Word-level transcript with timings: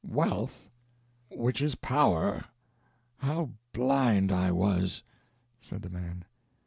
"Wealth 0.03 0.67
which 1.29 1.61
is 1.61 1.75
power! 1.75 2.45
How 3.17 3.51
blind 3.71 4.31
I 4.31 4.51
was!" 4.51 5.03
said 5.59 5.83
the 5.83 5.91
man. 5.91 6.25